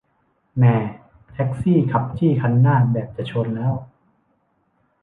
[0.57, 0.75] แหม่
[1.33, 3.73] แท็กซี่ขับจี้คันหน้าแบบจะชนแล้ว